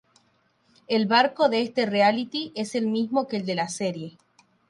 [0.87, 4.17] El barco de este reality es el mismo que el de la serie.